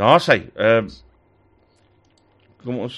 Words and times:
Daar's 0.00 0.26
hy. 0.26 0.40
Ehm 0.54 0.86
uh, 0.86 1.00
kom 2.62 2.78
ons 2.78 2.96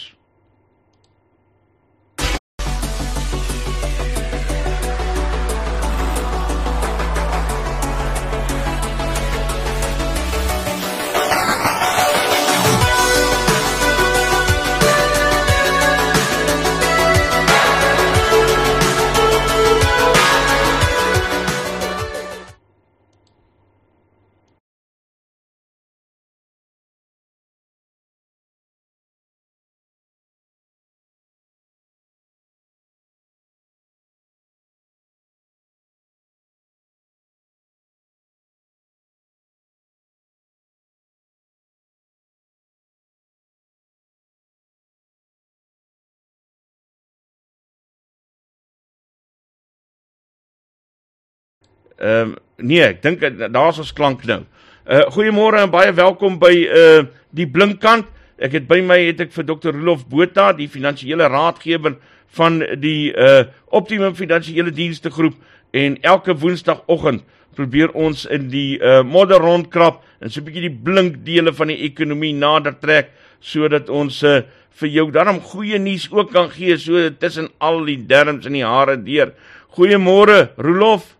Ehm 51.98 52.34
um, 52.34 52.34
nee, 52.56 52.82
ek 52.82 53.02
dink 53.02 53.22
daar's 53.54 53.78
ons 53.78 53.92
klank 53.94 54.24
nou. 54.26 54.40
Uh 54.84 55.04
goeiemôre 55.14 55.60
en 55.62 55.70
baie 55.70 55.92
welkom 55.94 56.40
by 56.42 56.54
uh 56.66 57.04
die 57.30 57.46
Blinkkant. 57.46 58.08
Ek 58.38 58.56
het 58.58 58.66
by 58.66 58.80
my 58.82 58.98
het 58.98 59.20
ek 59.22 59.30
vir 59.34 59.46
Dr. 59.46 59.70
Rolof 59.76 60.02
Botha, 60.10 60.52
die 60.52 60.66
finansiële 60.68 61.28
raadgewer 61.30 61.94
van 62.34 62.58
die 62.82 63.12
uh 63.14 63.46
Optimum 63.70 64.14
Finansiële 64.18 64.74
Dienste 64.74 65.10
Groep 65.10 65.38
en 65.70 66.00
elke 66.02 66.34
woensdagoggend 66.34 67.22
probeer 67.54 67.94
ons 67.94 68.26
in 68.26 68.50
die 68.50 68.80
uh 68.82 69.04
modder 69.06 69.38
rondkrap 69.38 70.02
en 70.20 70.30
so 70.30 70.40
'n 70.40 70.44
bietjie 70.50 70.68
die 70.68 70.82
blink 70.82 71.24
dele 71.24 71.52
van 71.54 71.70
die 71.70 71.82
ekonomie 71.86 72.34
nader 72.34 72.74
trek 72.74 73.14
sodat 73.40 73.88
ons 73.88 74.22
uh 74.22 74.42
vir 74.74 74.88
jou 74.90 75.10
daarom 75.14 75.38
goeie 75.40 75.78
nuus 75.78 76.10
ook 76.10 76.32
kan 76.32 76.50
gee 76.50 76.76
so 76.76 77.10
tussen 77.10 77.48
al 77.58 77.84
die 77.86 78.02
derms 78.06 78.46
en 78.46 78.52
die 78.52 78.66
hare 78.66 78.96
deur. 78.98 79.30
Goeiemôre 79.78 80.50
Rolof. 80.58 81.14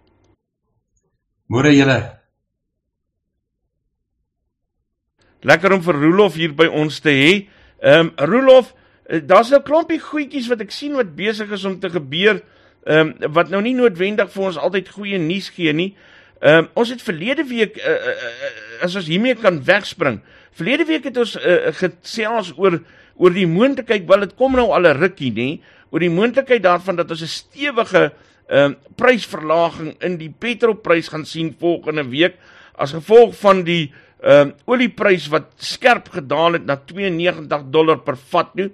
Môre 1.48 1.74
julle. 1.76 1.98
Lekker 5.44 5.74
om 5.76 5.82
vir 5.84 5.98
Rolof 6.00 6.38
hier 6.40 6.54
by 6.56 6.70
ons 6.72 7.02
te 7.04 7.12
hê. 7.12 7.32
Ehm 7.84 8.08
um, 8.08 8.28
Rolof, 8.30 8.72
eh, 9.04 9.20
daar's 9.20 9.52
'n 9.52 9.62
klompie 9.62 10.00
goedjies 10.00 10.48
wat 10.48 10.60
ek 10.60 10.70
sien 10.70 10.94
wat 10.96 11.14
besig 11.16 11.50
is 11.50 11.64
om 11.64 11.78
te 11.80 11.90
gebeur. 11.90 12.40
Ehm 12.86 13.12
um, 13.20 13.32
wat 13.32 13.50
nou 13.50 13.60
nie 13.60 13.74
noodwendig 13.74 14.32
vir 14.32 14.42
ons 14.42 14.56
altyd 14.56 14.88
goeie 14.88 15.18
nuus 15.18 15.50
gee 15.50 15.72
nie. 15.72 15.94
Ehm 16.40 16.64
um, 16.64 16.68
ons 16.74 16.88
het 16.88 17.02
verlede 17.02 17.44
week 17.44 17.76
uh, 17.76 17.92
uh, 17.92 18.08
uh, 18.08 18.82
as 18.82 18.96
ons 18.96 19.06
hiermee 19.06 19.34
kan 19.34 19.64
wegspring. 19.64 20.22
Verlede 20.52 20.84
week 20.84 21.04
het 21.04 21.16
ons 21.16 21.36
uh, 21.36 21.72
gesels 21.72 22.52
oor 22.56 22.80
oor 23.16 23.30
die 23.30 23.46
moontlikheid, 23.46 24.08
wel 24.08 24.20
dit 24.20 24.34
kom 24.34 24.52
nou 24.52 24.72
al 24.72 24.88
'n 24.88 24.98
rukkie 24.98 25.30
nê, 25.30 25.60
oor 25.90 26.00
die 26.00 26.10
moontlikheid 26.10 26.62
daarvan 26.62 26.96
dat 26.96 27.10
ons 27.10 27.22
'n 27.22 27.26
stewige 27.26 28.12
ehm 28.48 28.74
uh, 28.74 28.92
prysverlaging 28.94 29.94
in 30.04 30.18
die 30.20 30.30
petrolprys 30.30 31.08
gaan 31.08 31.24
sien 31.24 31.54
volgende 31.58 32.04
week 32.10 32.36
as 32.76 32.92
gevolg 32.92 33.34
van 33.40 33.64
die 33.64 33.92
ehm 34.22 34.52
uh, 34.52 34.56
olieprys 34.68 35.28
wat 35.32 35.52
skerp 35.56 36.10
gedaal 36.12 36.58
het 36.58 36.66
na 36.66 36.76
92 36.76 37.70
dollar 37.70 38.02
per 38.04 38.16
vat 38.16 38.54
nou. 38.54 38.70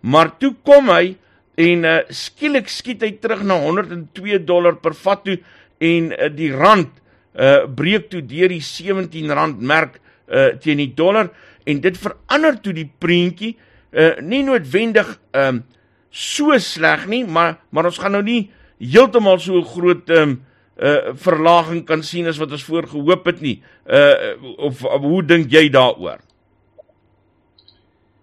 Maar 0.00 0.36
toe 0.38 0.54
kom 0.62 0.90
hy 0.94 1.16
en 1.58 1.84
uh, 1.84 1.98
skielik 2.14 2.70
skiet 2.70 3.02
hy 3.02 3.16
terug 3.18 3.42
na 3.42 3.58
102 3.58 4.38
dollar 4.46 4.78
per 4.78 4.94
vat 4.94 5.24
toe 5.26 5.38
en 5.82 6.12
uh, 6.12 6.30
die 6.30 6.52
rand 6.54 6.94
uh 7.38 7.68
breek 7.70 8.08
toe 8.10 8.22
deur 8.26 8.50
die 8.50 8.62
17 8.64 9.30
rand 9.30 9.60
merk 9.62 9.98
uh 10.26 10.54
teen 10.62 10.80
die 10.80 10.92
dollar 10.96 11.28
en 11.68 11.80
dit 11.84 11.98
verander 11.98 12.56
toe 12.62 12.72
die 12.74 12.88
prentjie 12.98 13.52
uh 13.92 14.16
nie 14.22 14.42
noodwendig 14.46 15.12
um, 15.36 15.62
so 16.10 16.56
sleg 16.58 17.06
nie 17.06 17.22
maar 17.24 17.60
maar 17.70 17.90
ons 17.90 18.00
gaan 18.02 18.16
nou 18.16 18.24
nie 18.26 18.48
heeltemal 18.78 19.38
so 19.38 19.58
'n 19.58 19.64
groot 19.64 20.10
um, 20.10 20.40
uh 20.78 21.14
verlaging 21.14 21.84
kan 21.86 22.02
sien 22.02 22.26
as 22.26 22.38
wat 22.38 22.52
ons 22.54 22.64
voorgehoop 22.64 23.24
het 23.26 23.40
nie. 23.40 23.62
Uh 23.86 24.54
of, 24.56 24.84
of 24.84 25.02
hoe 25.02 25.22
dink 25.22 25.50
jy 25.50 25.68
daaroor? 25.68 26.20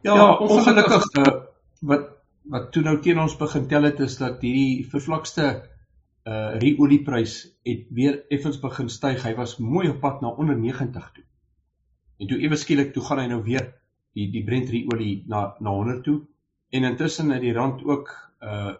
Ja, 0.01 0.15
ja 0.15 0.37
ongelukkig 0.37 1.03
uh, 1.17 1.33
wat 1.81 2.11
wat 2.45 2.71
toe 2.71 2.83
nou 2.85 2.99
teen 3.01 3.19
ons 3.19 3.37
begin 3.37 3.67
tel 3.67 3.87
het 3.89 3.99
is 3.99 4.17
dat 4.17 4.41
hierdie 4.45 4.85
vervlakste 4.89 5.47
uh 6.25 6.55
rie-olieprys 6.61 7.33
het 7.65 7.85
weer 7.93 8.23
effens 8.33 8.59
begin 8.61 8.89
styg. 8.89 9.23
Hy 9.23 9.33
was 9.37 9.57
mooi 9.57 9.89
op 9.89 9.99
pad 9.99 10.21
na 10.21 10.31
onder 10.33 10.57
90 10.57 11.11
toe. 11.13 11.25
En 12.19 12.27
toe 12.27 12.39
ewe 12.39 12.55
skielik 12.55 12.93
toe 12.93 13.03
gaan 13.03 13.19
hy 13.19 13.27
nou 13.33 13.41
weer 13.43 13.67
die 14.15 14.29
die 14.31 14.43
Brent 14.47 14.71
rie-olie 14.71 15.25
na 15.27 15.55
na 15.59 15.75
100 15.75 16.03
toe. 16.03 16.21
En 16.71 16.87
intussen 16.87 17.29
het 17.35 17.43
die 17.43 17.53
rand 17.53 17.83
ook 17.83 18.09
uh 18.41 18.73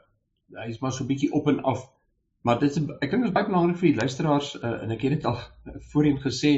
hy 0.62 0.70
is 0.70 0.80
maar 0.82 0.94
so 0.94 1.04
'n 1.04 1.08
bietjie 1.08 1.32
op 1.32 1.48
en 1.48 1.64
af. 1.64 1.86
Maar 2.42 2.60
dit 2.60 2.70
is 2.70 2.78
ek 2.78 3.12
dink 3.12 3.24
dit 3.24 3.32
is 3.32 3.38
baie 3.38 3.48
belangrik 3.48 3.78
vir 3.78 3.90
die 3.90 4.02
luisteraars 4.02 4.56
uh, 4.62 4.84
en 4.84 4.92
ek 4.92 5.02
het 5.02 5.16
dit 5.18 5.26
al 5.26 5.40
voorheen 5.92 6.20
gesê 6.22 6.52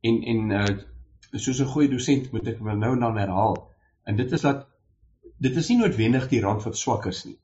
en 0.00 0.22
en 0.32 0.50
uh, 0.50 0.76
soos 1.32 1.60
'n 1.60 1.72
goeie 1.74 1.90
dosent 1.90 2.32
moet 2.32 2.48
ek 2.48 2.60
nou 2.60 2.92
en 2.92 3.00
dan 3.00 3.18
herhaal. 3.18 3.56
En 4.04 4.16
dit 4.16 4.32
is 4.32 4.40
dat 4.40 4.66
dit 5.38 5.56
is 5.56 5.68
nie 5.68 5.78
noodwendig 5.78 6.28
die 6.28 6.40
rand 6.40 6.62
wat 6.62 6.76
swak 6.76 7.06
is 7.06 7.24
nie. 7.24 7.38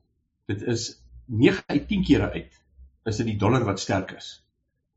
Dit 0.47 0.61
is 0.61 1.03
9 1.25 1.63
uit 1.67 1.87
10 1.87 2.03
kere 2.03 2.31
uit 2.31 2.59
is 3.05 3.17
dit 3.17 3.25
die 3.25 3.37
dollar 3.37 3.65
wat 3.67 3.79
sterk 3.79 4.11
is. 4.11 4.43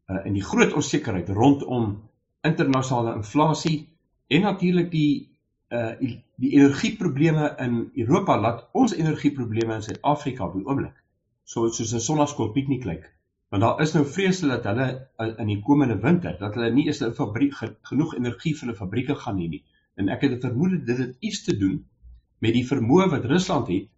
Uh, 0.06 0.26
en 0.26 0.32
die 0.32 0.44
groot 0.44 0.72
onsekerheid 0.72 1.28
rondom 1.28 2.08
internasionale 2.46 3.16
inflasie 3.18 3.88
en 4.26 4.46
natuurlik 4.46 4.90
die 4.90 5.35
uh 5.75 5.99
die, 5.99 6.25
die 6.37 6.53
energieprobleme 6.54 7.54
in 7.59 7.91
Europa 7.94 8.38
laat 8.41 8.69
ons 8.72 8.94
energieprobleme 8.94 9.75
in 9.75 9.82
Suid-Afrika 9.82 10.47
op 10.47 10.54
die 10.54 10.66
oomblik 10.66 11.03
so 11.47 11.69
soos 11.71 11.93
'n 11.94 12.00
sonnaskool 12.00 12.53
piknik 12.53 12.84
lyk. 12.84 13.04
Want 13.50 13.62
daar 13.62 13.81
is 13.81 13.93
nou 13.94 14.04
vrese 14.04 14.47
dat 14.47 14.65
hulle 14.65 14.87
uh, 15.19 15.38
in 15.38 15.47
die 15.47 15.62
komende 15.62 15.99
winter 16.03 16.38
dat 16.38 16.54
hulle 16.54 16.71
nie 16.75 16.87
eens 16.87 17.03
'n 17.03 17.15
fabriek 17.15 17.54
genoeg 17.82 18.15
energie 18.15 18.54
vir 18.54 18.66
hulle 18.66 18.78
fabrieke 18.78 19.15
gaan 19.15 19.38
hê 19.38 19.49
nie. 19.49 19.65
En 19.94 20.09
ek 20.09 20.21
het 20.21 20.32
'n 20.32 20.41
vermoede 20.41 20.82
dit 20.84 20.99
het 20.99 21.16
iets 21.21 21.44
te 21.44 21.56
doen 21.56 21.87
met 22.38 22.53
die 22.53 22.66
vermoë 22.66 23.09
wat 23.10 23.25
Rusland 23.25 23.69
het 23.69 23.88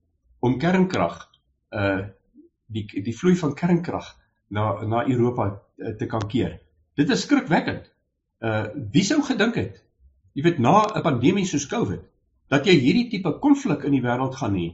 om 0.40 0.58
kernkrag 0.58 1.30
uh 1.72 2.06
die 2.66 2.84
die 3.02 3.16
vloei 3.16 3.36
van 3.36 3.54
kernkrag 3.54 4.16
na 4.48 4.84
na 4.84 5.08
Europa 5.08 5.62
te 5.98 6.06
kan 6.06 6.28
keer. 6.28 6.60
Dit 6.94 7.10
is 7.10 7.20
skrikwekkend. 7.20 7.92
Uh 8.40 8.66
wie 8.92 9.04
sou 9.04 9.22
gedink 9.22 9.54
het 9.54 9.84
jy 10.34 10.42
weet 10.42 10.58
na 10.58 10.86
'n 10.94 11.02
pandemie 11.02 11.46
soos 11.46 11.66
COVID 11.66 12.02
dat 12.48 12.66
jy 12.66 12.76
hierdie 12.80 13.08
tipe 13.10 13.32
konflik 13.40 13.84
in 13.84 13.92
die 13.92 14.04
wêreld 14.04 14.34
gaan 14.34 14.56
hê 14.56 14.68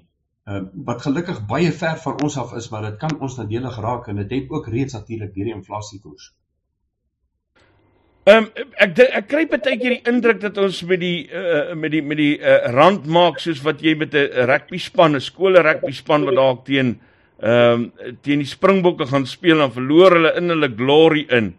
uh, 0.48 0.62
wat 0.86 1.02
gelukkig 1.02 1.46
baie 1.50 1.72
ver 1.72 1.98
van 2.06 2.22
ons 2.22 2.38
af 2.38 2.54
is 2.54 2.70
maar 2.70 2.82
dit 2.90 2.98
kan 3.00 3.20
ons 3.20 3.36
nadelig 3.38 3.78
raak 3.80 4.08
en 4.08 4.22
dit 4.22 4.30
het 4.38 4.50
ook 4.50 4.68
reeds 4.68 4.94
natuurlik 4.94 5.34
deur 5.34 5.50
die 5.50 5.58
inflasiekoers. 5.58 6.32
Ehm 8.24 8.46
um, 8.46 8.68
ek 8.80 9.00
ek 9.04 9.26
kry 9.28 9.42
baie 9.48 9.76
keer 9.80 9.98
die 9.98 10.04
indruk 10.08 10.38
dat 10.40 10.58
ons 10.58 10.78
met 10.88 11.00
die 11.00 11.26
uh, 11.28 11.74
met 11.76 11.92
die 11.92 12.00
met 12.02 12.16
die 12.16 12.36
uh, 12.38 12.70
rand 12.72 13.04
maak 13.06 13.40
soos 13.42 13.60
wat 13.66 13.82
jy 13.84 13.92
met 14.00 14.14
'n 14.14 14.46
rugby 14.48 14.78
span, 14.78 15.16
'n 15.16 15.20
skole 15.20 15.60
rugby 15.60 15.92
span 15.92 16.24
wat 16.24 16.34
dalk 16.34 16.64
teen 16.64 17.00
ehm 17.42 17.90
um, 18.00 18.16
teen 18.22 18.40
die 18.40 18.48
Springbokke 18.48 19.06
gaan 19.06 19.26
speel 19.26 19.60
en 19.60 19.72
verloor 19.72 20.16
hulle 20.16 20.32
in 20.40 20.48
hulle 20.48 20.70
glory 20.76 21.26
in. 21.28 21.54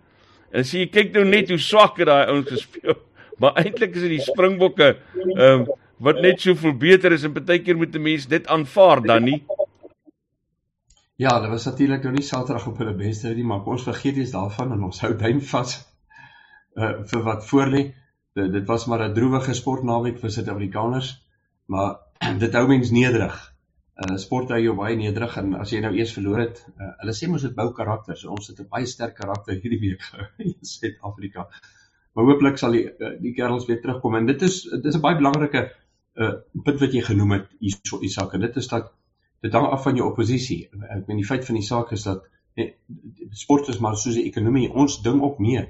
En 0.52 0.60
as 0.60 0.72
jy 0.74 0.88
kyk 0.88 1.14
nou 1.14 1.26
net 1.26 1.50
hoe 1.50 1.60
swak 1.60 1.98
het 2.00 2.08
daai 2.08 2.32
ouens 2.32 2.50
gespeel 2.50 2.98
maar 3.40 3.58
eintlik 3.62 3.96
is 3.96 4.02
dit 4.08 4.18
die 4.18 4.28
springbokke 4.32 4.96
ehm 5.36 5.66
uh, 5.66 5.82
wat 5.98 6.18
net 6.20 6.42
soveel 6.42 6.74
beter 6.76 7.14
is 7.16 7.24
en 7.24 7.32
baie 7.34 7.62
keer 7.64 7.78
moet 7.80 7.96
'n 7.96 8.02
mens 8.02 8.28
dit 8.28 8.48
aanvaar 8.48 9.02
dan 9.02 9.24
nie. 9.24 9.46
Ja, 11.16 11.40
dit 11.40 11.50
was 11.50 11.66
natuurlik 11.66 12.04
nou 12.04 12.12
nie 12.14 12.24
Saterdag 12.28 12.68
op 12.68 12.78
hulle 12.78 12.94
beste 12.94 13.30
nie, 13.34 13.46
maar 13.48 13.64
ons 13.64 13.84
vergeet 13.88 14.18
eens 14.18 14.32
daarvan 14.32 14.72
en 14.72 14.84
ons 14.84 15.02
hou 15.02 15.14
duim 15.16 15.40
vas 15.42 15.76
uh 16.76 17.04
vir 17.12 17.22
wat 17.24 17.46
voor 17.48 17.72
lê. 17.72 17.84
Dit, 18.36 18.52
dit 18.52 18.66
was 18.68 18.86
maar 18.86 19.04
'n 19.08 19.14
droewige 19.14 19.54
sportnaweek 19.54 20.20
vir 20.20 20.32
Suid-Afrikaners, 20.32 21.14
maar 21.66 21.96
dit 22.44 22.54
hou 22.54 22.68
mens 22.68 22.92
nederig. 22.92 23.38
Uh 23.96 24.18
sport 24.18 24.50
hou 24.50 24.60
jou 24.60 24.76
baie 24.76 24.96
nederig 24.96 25.38
en 25.38 25.54
as 25.56 25.72
jy 25.72 25.80
nou 25.80 25.94
eers 25.96 26.14
verloor 26.14 26.40
het, 26.40 26.66
uh, 26.68 26.92
hulle 27.00 27.14
sê 27.16 27.32
mos 27.32 27.42
dit 27.48 27.56
bou 27.56 27.72
karakter. 27.72 28.18
So 28.18 28.36
ons 28.36 28.48
het 28.48 28.60
'n 28.60 28.68
baie 28.70 28.86
sterk 28.86 29.16
karakter 29.16 29.54
hierdie 29.54 29.80
week 29.80 30.04
in 30.38 30.56
Suid-Afrika. 30.62 31.48
Maar 32.16 32.30
hooplik 32.30 32.58
sal 32.58 32.76
die 32.78 32.86
eh, 32.90 33.16
die 33.22 33.34
kerels 33.36 33.66
weer 33.68 33.82
terugkom 33.84 34.16
en 34.16 34.30
dit 34.30 34.42
is 34.48 34.62
dit 34.64 34.86
is 34.92 34.96
'n 34.96 35.04
baie 35.04 35.20
belangrike 35.20 35.64
uh 36.16 36.34
punt 36.64 36.80
wat 36.80 36.94
jy 36.96 37.02
genoem 37.04 37.32
het 37.36 37.48
hierso 37.60 38.00
Isak 38.02 38.34
en 38.34 38.46
dit 38.46 38.56
is 38.56 38.68
dat 38.72 38.92
dit 39.44 39.54
hang 39.54 39.68
af 39.68 39.84
van 39.84 39.96
jou 39.96 40.08
oppositie. 40.08 40.70
Ek 40.90 41.08
meen 41.08 41.20
die 41.20 41.28
feit 41.28 41.46
van 41.46 41.56
die 41.60 41.66
saak 41.66 41.92
is 41.92 42.06
dat 42.08 42.24
nee, 42.56 42.76
sport 43.32 43.68
is 43.68 43.82
maar 43.84 43.98
soos 44.00 44.16
die 44.16 44.28
ekonomie. 44.30 44.72
Ons 44.72 45.02
ding 45.04 45.20
op 45.22 45.40
mee 45.44 45.66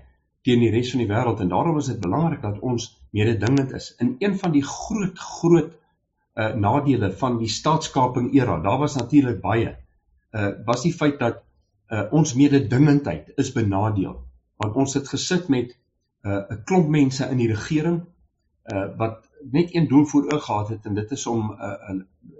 teen 0.45 0.61
die 0.61 0.69
res 0.69 0.91
van 0.93 1.01
die 1.01 1.09
wêreld 1.09 1.41
en 1.41 1.49
daarom 1.49 1.79
is 1.81 1.89
dit 1.89 1.99
belangrik 1.99 2.41
dat 2.41 2.59
ons 2.61 2.85
mededingend 3.09 3.73
is. 3.73 3.95
In 3.97 4.15
een 4.19 4.37
van 4.37 4.53
die 4.53 4.63
groot 4.63 5.19
groot 5.19 5.73
uh 6.35 6.51
nadele 6.53 7.11
van 7.11 7.39
die 7.39 7.49
staatskaping 7.49 8.33
era, 8.35 8.59
daar 8.61 8.77
was 8.79 8.95
natuurlik 8.99 9.41
baie 9.41 9.71
uh 10.35 10.51
was 10.65 10.83
die 10.85 10.93
feit 10.93 11.17
dat 11.19 11.41
uh 11.89 12.05
ons 12.11 12.35
mededingendheid 12.35 13.33
is 13.41 13.51
benadeel. 13.55 14.19
Want 14.61 14.75
ons 14.75 14.93
het 14.93 15.09
gesit 15.09 15.49
met 15.49 15.73
uh 16.25 16.41
'n 16.55 16.63
klomp 16.65 16.89
mense 16.89 17.29
in 17.29 17.37
die 17.37 17.51
regering 17.53 18.01
uh 18.73 18.85
wat 18.97 19.29
net 19.51 19.75
een 19.75 19.87
doel 19.87 20.05
voor 20.05 20.31
oog 20.33 20.45
gehad 20.45 20.69
het 20.69 20.85
en 20.85 20.95
dit 20.95 21.11
is 21.11 21.25
om 21.27 21.51
uh 21.51 21.99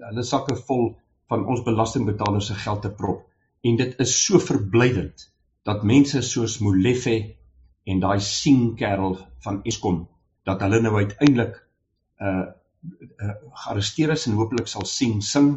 hulle 0.10 0.24
sakke 0.24 0.56
vol 0.56 0.96
van 1.28 1.46
ons 1.46 1.64
belastingbetalers 1.64 2.46
se 2.46 2.54
geld 2.54 2.82
te 2.82 2.92
prop. 2.92 3.26
En 3.62 3.76
dit 3.76 4.00
is 4.00 4.26
so 4.26 4.40
verblydend 4.40 5.32
dat 5.64 5.84
mense 5.84 6.22
soos 6.22 6.60
Molefe 6.60 7.36
en 7.84 8.00
daai 8.00 8.20
sing 8.20 8.76
kerel 8.78 9.18
van 9.46 9.62
Eskom 9.64 10.08
dat 10.46 10.62
hulle 10.62 10.82
nou 10.82 10.96
uiteindelik 10.96 11.58
uh, 12.22 12.46
uh 13.18 13.36
gearresteer 13.64 14.12
is 14.14 14.26
en 14.30 14.38
hopelik 14.38 14.68
sal 14.70 14.86
sing 14.86 15.24
sing 15.24 15.56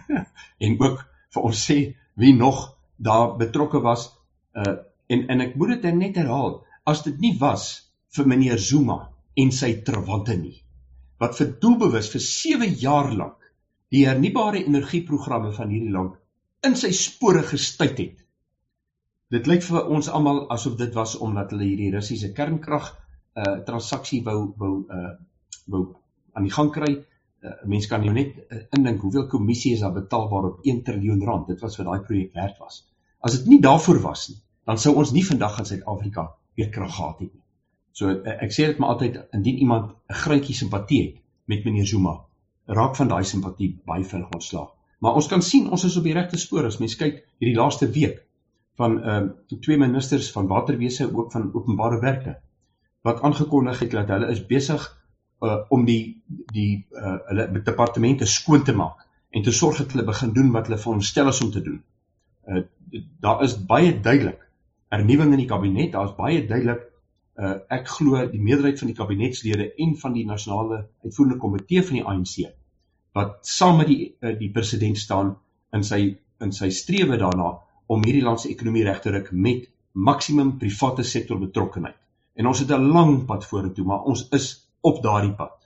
en 0.66 0.76
ook 0.78 1.02
vir 1.34 1.48
ons 1.48 1.64
sê 1.70 1.78
wie 2.14 2.34
nog 2.34 2.60
daar 2.96 3.36
betrokke 3.36 3.82
was 3.86 4.06
uh 4.54 4.76
en 5.10 5.26
en 5.34 5.40
ek 5.42 5.56
moet 5.58 5.82
dit 5.82 5.94
net 5.94 6.18
herhaal 6.22 6.60
as 6.86 7.02
dit 7.06 7.18
nie 7.20 7.34
was 7.40 7.68
vir 8.16 8.26
meneer 8.26 8.58
Zuma 8.58 8.98
en 9.36 9.52
sy 9.54 9.74
trawante 9.86 10.36
nie 10.36 10.62
wat 11.20 11.36
vir 11.38 11.52
doelbewus 11.62 12.08
vir 12.12 12.24
7 12.26 12.74
jaar 12.80 13.12
lank 13.12 13.52
die 13.90 14.06
hernubare 14.06 14.64
energieprogramme 14.64 15.52
van 15.52 15.70
hierdie 15.70 15.94
land 15.94 16.16
in 16.66 16.76
sy 16.76 16.92
spore 16.96 17.42
gestuit 17.42 17.98
het 17.98 18.18
Dit 19.30 19.46
lyk 19.46 19.62
vir 19.62 19.86
ons 19.94 20.08
almal 20.10 20.40
asof 20.50 20.74
dit 20.78 20.96
was 20.98 21.12
omdat 21.22 21.52
hulle 21.54 21.68
hierdie 21.68 21.92
Russiese 21.94 22.32
kernkrag 22.34 22.88
uh 23.38 23.60
transaksie 23.66 24.24
wou 24.26 24.38
wou 24.58 24.72
uh 24.90 25.12
wou 25.70 25.82
aan 26.34 26.48
die 26.48 26.54
gang 26.54 26.70
kry. 26.74 26.90
Uh, 27.40 27.52
Mense 27.70 27.88
kan 27.88 28.02
jou 28.04 28.12
net 28.12 28.34
uh, 28.40 28.58
indink 28.76 29.04
hoeveel 29.04 29.28
kommissie 29.30 29.72
is 29.76 29.84
daar 29.84 29.94
betaalbaar 29.94 30.48
op 30.48 30.66
1 30.66 30.82
trilljoen 30.84 31.22
rand. 31.24 31.46
Dit 31.48 31.62
was 31.62 31.78
vir 31.78 31.86
daai 31.86 32.02
projek 32.08 32.34
werd 32.34 32.58
was. 32.58 32.82
As 33.22 33.38
dit 33.38 33.46
nie 33.52 33.60
daarvoor 33.62 34.00
was 34.02 34.26
nie, 34.32 34.36
dan 34.66 34.82
sou 34.82 34.96
ons 34.98 35.14
nie 35.14 35.22
vandag 35.24 35.60
in 35.62 35.68
Suid-Afrika 35.70 36.26
weer 36.60 36.72
krag 36.74 36.94
gehad 36.96 37.22
het 37.24 37.32
nie. 37.32 37.44
So 38.00 38.12
uh, 38.12 38.36
ek 38.46 38.54
sê 38.54 38.68
dit 38.70 38.80
maar 38.80 38.94
altyd 38.94 39.18
indien 39.36 39.62
iemand 39.66 39.94
'n 40.08 40.20
greintjie 40.24 40.56
simpatie 40.62 41.00
het 41.06 41.16
met 41.50 41.64
meneer 41.64 41.86
Zuma, 41.86 42.14
raak 42.66 42.96
van 42.96 43.08
daai 43.08 43.24
simpatie 43.24 43.72
baie 43.86 44.04
vinnig 44.04 44.30
ontslaag. 44.38 44.70
Maar 45.00 45.16
ons 45.18 45.28
kan 45.28 45.42
sien 45.42 45.70
ons 45.70 45.84
is 45.84 45.96
op 45.96 46.04
die 46.04 46.14
regte 46.14 46.38
spoor 46.38 46.68
as 46.68 46.78
mens 46.78 46.96
kyk 47.00 47.24
hierdie 47.38 47.56
laaste 47.56 47.88
week 47.90 48.22
van 48.80 49.02
ehm 49.02 49.28
uh, 49.52 49.58
twee 49.66 49.78
ministers 49.78 50.30
van 50.36 50.46
waterwese 50.46 51.08
ook 51.12 51.32
van 51.32 51.50
openbare 51.52 52.00
werke 52.00 52.38
wat 53.08 53.22
aangekondig 53.22 53.78
het 53.80 53.90
dat 53.90 54.08
hulle 54.08 54.28
is 54.34 54.42
besig 54.46 54.86
uh, 55.40 55.56
om 55.68 55.84
die 55.84 56.22
die 56.52 56.86
uh, 56.90 57.16
hulle 57.28 57.62
departemente 57.62 58.26
skoon 58.26 58.64
te 58.64 58.76
maak 58.76 59.06
en 59.30 59.42
te 59.42 59.52
sorg 59.52 59.80
dat 59.82 59.92
hulle 59.92 60.04
begin 60.04 60.32
doen 60.36 60.52
wat 60.52 60.68
hulle 60.68 60.78
veronderstel 60.78 61.28
is 61.28 61.40
om 61.40 61.50
te 61.50 61.62
doen. 61.62 61.82
Uh, 62.46 62.62
daar 63.20 63.42
is 63.46 63.56
baie 63.66 63.92
duidelik 64.00 64.49
hernuwing 64.90 65.34
in 65.34 65.42
die 65.42 65.50
kabinet, 65.50 65.92
daar 65.92 66.08
is 66.10 66.16
baie 66.18 66.46
duidelik 66.46 66.86
uh, 67.40 67.56
ek 67.72 67.88
glo 67.88 68.20
die 68.30 68.42
meerderheid 68.42 68.80
van 68.80 68.90
die 68.90 68.96
kabinetslede 68.98 69.70
en 69.84 69.94
van 70.00 70.16
die 70.16 70.26
nasionale 70.28 70.82
uitvoerende 71.04 71.38
komitee 71.40 71.84
van 71.86 72.00
die 72.00 72.06
ANC 72.06 72.34
wat 73.16 73.38
saam 73.46 73.80
met 73.80 73.90
die 73.90 74.02
uh, 74.20 74.34
die 74.38 74.50
president 74.54 74.98
staan 74.98 75.34
in 75.76 75.86
sy 75.86 76.02
in 76.40 76.52
sy 76.56 76.70
strewe 76.74 77.18
daarna 77.20 77.52
om 77.90 78.04
hierdie 78.06 78.24
land 78.24 78.42
se 78.42 78.50
ekonomie 78.52 78.84
reg 78.86 79.00
te 79.02 79.12
ruk 79.14 79.32
met 79.32 79.66
maksimum 79.92 80.54
private 80.58 81.02
sektor 81.02 81.40
betrokkenheid. 81.40 81.96
En 82.38 82.46
ons 82.46 82.58
het 82.62 82.70
'n 82.70 82.92
lang 82.94 83.26
pad 83.26 83.44
vorentoe, 83.44 83.84
maar 83.84 84.06
ons 84.06 84.28
is 84.30 84.46
op 84.80 85.02
daardie 85.02 85.34
pad. 85.34 85.56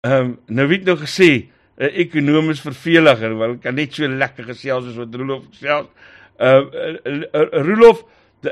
Ehm 0.00 0.24
um, 0.24 0.38
nou 0.46 0.66
weet 0.68 0.84
nou 0.84 0.96
gesê 0.96 1.50
'n 1.76 1.92
ekonom 2.02 2.50
is 2.50 2.60
verveliger, 2.60 3.34
want 3.36 3.60
kan 3.60 3.74
net 3.74 3.94
so 3.94 4.08
lekker 4.08 4.44
gesels 4.44 4.84
soos 4.84 4.96
wat 4.96 5.14
Rolof 5.14 5.44
gesels. 5.50 5.88
Ehm 6.38 6.68
uh, 6.72 7.22
uh, 7.32 7.64
Rolof, 7.64 8.04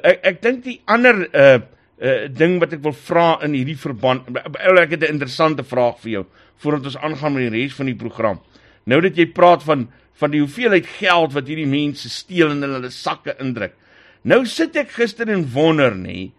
ek 0.03 0.21
ek 0.23 0.43
dink 0.43 0.65
die 0.65 0.81
ander 0.87 1.25
uh 1.29 1.59
uh 2.05 2.29
ding 2.29 2.59
wat 2.61 2.73
ek 2.73 2.83
wil 2.83 2.97
vra 2.97 3.27
in 3.47 3.55
hierdie 3.55 3.79
verband, 3.79 4.27
ek 4.29 4.97
het 4.97 5.03
'n 5.03 5.15
interessante 5.15 5.63
vraag 5.63 6.01
vir 6.01 6.11
jou 6.11 6.25
voordat 6.57 6.87
ons 6.87 6.97
aangaan 6.97 7.33
met 7.35 7.51
die 7.51 7.63
res 7.63 7.75
van 7.75 7.87
die 7.87 7.99
program. 7.99 8.41
Nou 8.87 9.01
dat 9.01 9.17
jy 9.17 9.27
praat 9.27 9.63
van 9.63 9.89
van 10.15 10.31
die 10.31 10.41
hoeveelheid 10.41 10.87
geld 10.87 11.33
wat 11.35 11.49
hierdie 11.51 11.67
mense 11.67 12.09
steel 12.09 12.51
en 12.51 12.63
in 12.63 12.71
hulle 12.77 12.91
sakke 12.91 13.35
indruk. 13.43 13.75
Nou 14.23 14.45
sit 14.47 14.77
ek 14.77 14.93
gister 14.95 15.29
en 15.29 15.43
wonder 15.53 15.95
nê, 15.95 16.31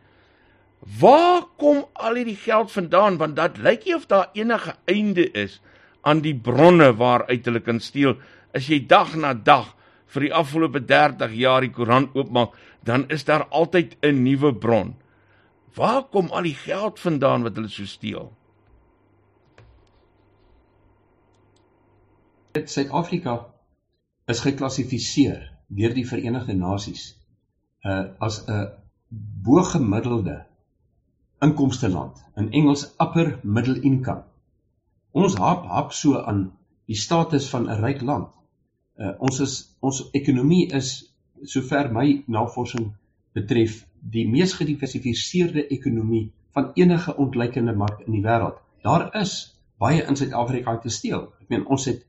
waar 0.99 1.43
kom 1.59 1.83
al 1.93 2.15
hierdie 2.15 2.39
geld 2.39 2.71
vandaan 2.71 3.17
want 3.17 3.35
dat 3.35 3.57
lyk 3.57 3.85
nie 3.85 3.95
of 3.95 4.07
daar 4.07 4.29
enige 4.33 4.75
einde 4.85 5.27
is 5.33 5.59
aan 6.01 6.21
die 6.21 6.35
bronne 6.35 6.93
waaruit 6.95 7.45
hulle 7.45 7.59
kan 7.59 7.79
steel. 7.79 8.15
As 8.55 8.69
jy 8.69 8.79
dag 8.87 9.15
na 9.15 9.33
dag 9.33 9.75
vir 10.15 10.27
die 10.27 10.33
afgelope 10.33 10.81
30 10.89 11.33
jaar 11.39 11.65
die 11.65 11.73
koerant 11.75 12.15
oopmaak, 12.15 12.55
dan 12.87 13.05
is 13.15 13.25
daar 13.27 13.47
altyd 13.49 13.97
'n 14.01 14.23
nuwe 14.23 14.53
bron. 14.53 14.95
Waar 15.75 16.03
kom 16.03 16.31
al 16.31 16.47
die 16.47 16.55
geld 16.55 16.99
vandaan 16.99 17.43
wat 17.43 17.55
hulle 17.55 17.69
so 17.69 17.85
steel? 17.85 18.31
Dit 22.55 22.71
Suid-Afrika 22.71 23.53
is 24.31 24.39
geklassifiseer 24.39 25.51
deur 25.67 25.93
die 25.93 26.07
Verenigde 26.07 26.53
Nasies 26.53 27.15
uh 27.83 28.03
as 28.19 28.45
'n 28.47 28.69
bo-gemiddelde 29.47 30.45
inkomste 31.41 31.89
land, 31.89 32.23
in 32.35 32.51
Engels 32.51 32.85
upper 32.99 33.39
middle 33.43 33.81
income. 33.81 34.23
Ons 35.11 35.35
hap 35.35 35.65
hap 35.65 35.93
so 35.93 36.21
aan 36.21 36.51
die 36.87 36.97
status 37.01 37.49
van 37.49 37.69
'n 37.69 37.81
ryk 37.83 38.01
land. 38.01 38.31
Uh 38.97 39.13
ons 39.19 39.39
is 39.43 39.55
ons 39.79 40.01
ekonomie 40.13 40.67
is 40.79 40.91
sover 41.43 41.91
my 41.91 42.23
navorsing 42.31 42.93
betref 43.35 43.81
die 43.99 44.27
mees 44.29 44.53
gediversifiseerde 44.55 45.67
ekonomie 45.67 46.31
van 46.55 46.71
enige 46.79 47.15
ontleikende 47.17 47.73
mark 47.75 48.05
in 48.05 48.15
die 48.15 48.23
wêreld. 48.23 48.61
Daar 48.83 49.09
is 49.21 49.33
baie 49.81 50.03
in 50.07 50.15
Suid-Afrika 50.15 50.77
te 50.79 50.89
steel. 50.89 51.27
Ek 51.41 51.49
meen 51.51 51.65
ons 51.67 51.87
het 51.89 52.05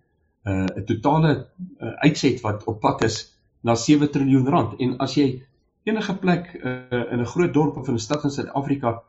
uh, 0.47 0.67
'n 0.67 0.85
totale 0.87 1.33
uh, 1.35 1.93
uitset 2.07 2.41
wat 2.45 2.65
op 2.71 2.81
pad 2.81 3.03
is 3.03 3.19
na 3.61 3.75
7 3.75 4.11
trilljoen 4.11 4.47
rand 4.47 4.79
en 4.79 4.97
as 5.03 5.17
jy 5.19 5.43
enige 5.83 6.15
plek 6.23 6.55
uh, 6.55 7.13
in 7.13 7.21
'n 7.21 7.33
groot 7.33 7.53
dorp 7.55 7.77
of 7.77 7.89
in 7.89 7.95
'n 7.95 8.07
stad 8.07 8.25
in 8.25 8.31
Suid-Afrika 8.31 9.03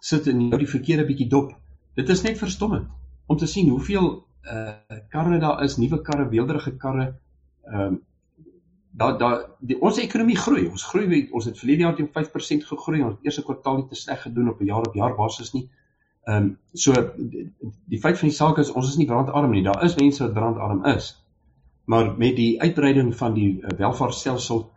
sit 0.00 0.26
en 0.26 0.40
jy 0.40 0.56
die 0.56 0.74
verkeerde 0.76 1.06
bietjie 1.06 1.28
dop 1.28 1.52
dit 1.94 2.08
is 2.08 2.22
net 2.22 2.38
verstommend 2.38 2.88
om 3.26 3.36
te 3.36 3.46
sien 3.46 3.68
hoeveel 3.68 4.24
uh, 4.44 5.00
karre 5.08 5.38
daar 5.38 5.64
is 5.64 5.76
nuwe 5.76 6.00
karre 6.02 6.28
weelderige 6.28 6.76
karre 6.76 7.14
ehm 7.64 7.94
uh, 7.94 7.98
daar 9.00 9.18
daar 9.18 9.42
die 9.58 9.76
ons 9.80 9.98
ekonomie 10.02 10.36
groei 10.36 10.64
ons 10.66 10.84
groei 10.84 11.28
ons 11.30 11.44
het 11.44 11.58
verlede 11.58 11.84
jaar 11.84 11.94
teen 11.94 12.08
5% 12.14 12.64
gegroei 12.70 13.02
ons 13.02 13.20
eerste 13.22 13.44
kwartaal 13.46 13.76
het 13.76 13.88
te 13.88 13.94
sleg 13.94 14.22
gedoen 14.22 14.48
op 14.48 14.60
'n 14.60 14.66
jaar 14.66 14.86
op 14.88 14.94
jaar 14.94 15.14
basis 15.14 15.52
nie 15.52 15.68
Ehm 16.24 16.36
um, 16.36 16.58
so 16.72 16.92
die, 17.16 17.46
die 17.88 17.98
feit 17.98 18.18
van 18.18 18.28
die 18.28 18.36
saak 18.36 18.58
is 18.60 18.70
ons 18.76 18.88
is 18.88 18.96
nie 19.00 19.06
brandarm 19.08 19.50
nie. 19.50 19.62
Daar 19.64 19.84
is 19.84 19.96
mense 19.96 20.22
wat 20.22 20.34
brandarm 20.36 20.84
is. 20.86 21.14
Maar 21.84 22.12
met 22.18 22.36
die 22.36 22.60
uitbreiding 22.60 23.14
van 23.16 23.34
die 23.34 23.50
uh, 23.60 23.72
welvaartstelsel 23.78 24.68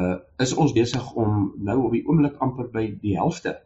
uh 0.00 0.16
is 0.44 0.52
ons 0.54 0.72
besig 0.72 1.12
om 1.18 1.52
nou 1.66 1.78
op 1.86 1.96
die 1.96 2.04
oomblik 2.06 2.36
amper 2.38 2.68
by 2.70 2.84
die 3.02 3.16
helfte 3.16 3.56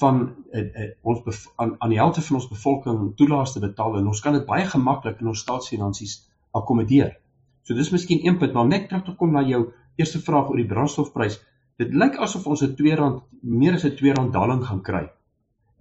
van 0.00 0.20
uh, 0.52 0.60
uh, 0.60 0.90
ons 1.02 1.48
aan, 1.56 1.74
aan 1.78 1.92
die 1.92 1.98
helfte 1.98 2.22
van 2.26 2.40
ons 2.40 2.48
bevolking 2.50 3.14
toelaas 3.18 3.52
te 3.54 3.62
betaal 3.62 3.98
en 3.98 4.10
ons 4.10 4.20
kan 4.20 4.34
dit 4.34 4.46
baie 4.46 4.66
gemaklik 4.66 5.20
in 5.22 5.30
ons 5.30 5.42
staatsfinansies 5.46 6.16
akkommodeer. 6.54 7.14
So 7.62 7.74
dis 7.78 7.92
miskien 7.94 8.24
een 8.26 8.38
punt, 8.38 8.52
maar 8.52 8.66
net 8.66 8.88
terug 8.88 9.04
te 9.06 9.14
kom 9.18 9.32
na 9.32 9.42
jou 9.46 9.68
eerste 9.96 10.20
vraag 10.20 10.50
oor 10.50 10.58
die 10.60 10.68
brandstofprys. 10.68 11.38
Dit 11.80 11.94
lyk 11.94 12.18
asof 12.22 12.46
ons 12.46 12.62
'n 12.62 12.74
R2 12.74 13.20
meer 13.42 13.74
as 13.74 13.84
'n 13.84 13.94
R2 13.94 14.30
daling 14.30 14.64
gaan 14.64 14.82
kry 14.82 15.06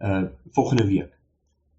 uh 0.01 0.23
volgende 0.51 0.85
week. 0.87 1.11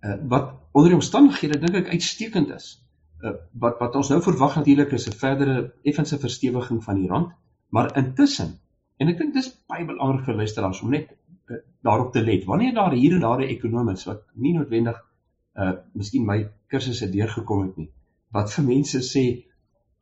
Uh 0.03 0.17
wat 0.29 0.53
onder 0.73 0.91
die 0.91 0.99
omstandighede 0.99 1.59
dink 1.59 1.75
ek 1.75 1.93
uitstekend 1.95 2.51
is. 2.51 2.85
Uh 3.23 3.35
wat 3.53 3.79
wat 3.79 3.97
ons 3.97 4.09
nou 4.09 4.21
verwag 4.23 4.57
natuurlik 4.57 4.93
is 4.93 5.09
'n 5.09 5.19
verdere 5.19 5.73
effense 5.83 6.19
verstewiging 6.19 6.85
van 6.85 6.95
die 6.95 7.09
rand, 7.09 7.33
maar 7.69 7.97
intussen 7.97 8.59
en 8.99 9.09
ek 9.09 9.19
dink 9.19 9.35
dis 9.35 9.51
baie 9.67 9.85
belangrik 9.85 10.25
vir 10.25 10.35
luisteraars 10.35 10.83
om 10.83 10.91
net 10.91 11.11
daarop 11.85 12.13
te 12.13 12.23
let. 12.25 12.45
Wanneer 12.45 12.75
daar 12.75 12.93
hier 12.93 13.13
en 13.13 13.21
daar 13.21 13.39
'n 13.39 13.49
ekonom 13.49 13.89
is 13.89 14.05
wat 14.05 14.23
nie 14.35 14.53
noodwendig 14.53 15.05
uh 15.55 15.73
miskien 15.93 16.25
my 16.25 16.51
kursusse 16.67 17.11
deurgekom 17.11 17.63
het 17.63 17.77
nie, 17.77 17.91
wat 18.33 18.53
vir 18.53 18.65
mense 18.65 18.99
sê 19.01 19.25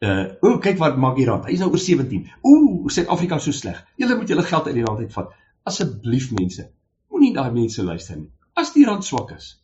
uh 0.01 0.25
o 0.41 0.59
kyk 0.59 0.79
wat 0.79 0.97
maak 0.97 1.17
die 1.17 1.27
rand. 1.27 1.45
Hy 1.45 1.53
is 1.53 1.59
nou 1.59 1.71
oor 1.71 1.79
17. 1.79 2.31
Ooh, 2.43 2.89
Suid-Afrika 2.89 3.39
so 3.39 3.53
sleg. 3.53 3.85
Julle 3.97 4.17
moet 4.17 4.29
julle 4.29 4.43
geld 4.43 4.67
uit 4.67 4.75
die 4.75 4.85
rand 4.85 4.99
uitvat. 4.99 5.35
Asseblief 5.63 6.31
mense, 6.33 6.71
moenie 7.11 7.35
daai 7.35 7.53
mense 7.53 7.85
luister 7.85 8.17
nie. 8.17 8.31
As 8.55 8.73
die 8.73 8.85
rand 8.85 9.05
swak 9.05 9.31
is, 9.31 9.63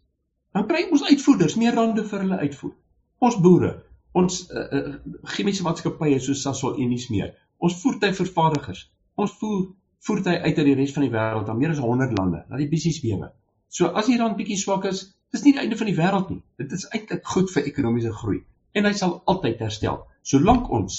dan 0.52 0.66
kry 0.66 0.86
ons 0.90 1.04
uitvoerders 1.04 1.56
meer 1.56 1.74
rande 1.74 2.04
vir 2.04 2.20
hulle 2.20 2.38
uitvoer. 2.38 2.74
Ons 3.18 3.40
boere, 3.42 3.72
ons 4.12 4.38
uh, 4.50 4.66
uh, 4.78 4.94
chemiese 5.34 5.62
maatskappye 5.62 6.20
soos 6.20 6.42
Sasol 6.42 6.78
en 6.82 6.88
nie 6.88 7.02
meer. 7.10 7.34
Ons 7.58 7.80
voertuigvervaardigers, 7.82 8.84
ons 9.16 9.32
voer 9.40 9.66
voertuie 10.06 10.38
uit 10.38 10.58
uit 10.58 10.66
die 10.66 10.76
res 10.78 10.92
van 10.94 11.06
die 11.06 11.12
wêreld, 11.12 11.46
dan 11.46 11.58
meer 11.58 11.74
as 11.74 11.82
100 11.82 12.18
lande. 12.18 12.44
Laat 12.48 12.62
die 12.62 12.70
bisies 12.70 13.00
bewe. 13.02 13.32
So 13.68 13.90
as 14.00 14.06
die 14.08 14.18
rand 14.18 14.38
bietjie 14.38 14.56
swak 14.56 14.86
is, 14.88 15.02
dis 15.32 15.44
nie 15.44 15.54
die 15.56 15.62
einde 15.62 15.76
van 15.76 15.90
die 15.90 15.96
wêreld 15.96 16.30
nie. 16.32 16.40
Dit 16.60 16.72
is 16.72 16.86
eintlik 16.88 17.26
goed 17.26 17.50
vir 17.52 17.66
ekonomiese 17.68 18.12
groei 18.16 18.40
en 18.76 18.86
hy 18.88 18.94
sal 18.96 19.18
altyd 19.32 19.62
herstel. 19.64 20.02
Solank 20.22 20.68
ons 20.74 20.98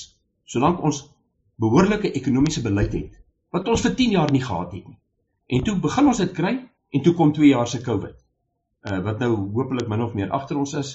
solank 0.49 0.81
ons 0.85 1.03
behoorlike 1.61 2.09
ekonomiese 2.17 2.63
beleid 2.65 2.95
het 2.97 3.19
wat 3.53 3.67
ons 3.69 3.83
vir 3.85 3.93
10 3.97 4.15
jaar 4.15 4.31
nie 4.33 4.41
gehad 4.41 4.73
het 4.73 4.87
nie. 4.87 4.97
En 5.49 5.63
toe 5.65 5.75
begin 5.81 6.09
ons 6.11 6.21
dit 6.21 6.33
kry 6.37 6.55
en 6.93 7.05
toe 7.05 7.13
kom 7.17 7.33
2 7.33 7.49
jaar 7.49 7.69
se 7.69 7.81
COVID. 7.85 8.17
Uh 8.89 8.99
wat 9.05 9.21
nou 9.23 9.31
hopelik 9.55 9.89
min 9.89 10.05
of 10.05 10.13
meer 10.17 10.33
agter 10.39 10.57
ons 10.57 10.73
is. 10.81 10.93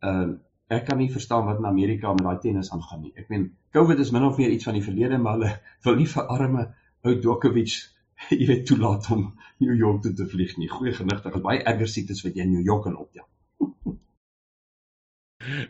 Uh 0.00 0.34
ek 0.72 0.86
kan 0.88 0.98
nie 0.98 1.10
verstaan 1.12 1.44
wat 1.46 1.58
in 1.60 1.68
Amerika 1.68 2.12
met 2.12 2.24
daai 2.24 2.40
tennis 2.40 2.70
aangaan 2.72 3.02
nie. 3.04 3.12
Ek 3.20 3.28
meen 3.28 3.50
COVID 3.76 4.00
is 4.00 4.12
min 4.12 4.24
of 4.24 4.38
meer 4.40 4.50
iets 4.50 4.64
van 4.64 4.76
die 4.78 4.84
verlede, 4.84 5.18
maar 5.18 5.38
hulle 5.38 5.52
wil 5.86 6.00
nie 6.00 6.08
vir 6.08 6.32
arme 6.36 6.64
ou 7.04 7.14
Djokovic 7.20 7.74
jy 8.38 8.46
weet 8.48 8.66
toelaat 8.68 9.08
om 9.14 9.26
New 9.62 9.74
York 9.76 10.02
toe 10.04 10.14
te 10.16 10.26
vlieg 10.28 10.56
nie. 10.58 10.70
Goeie 10.70 10.94
genigtig, 10.96 11.36
baie 11.44 11.62
erger 11.62 11.90
siektes 11.90 12.22
wat 12.24 12.36
jy 12.36 12.46
in 12.46 12.54
New 12.56 12.64
York 12.66 12.86
kan 12.88 12.96
optel. 12.98 13.26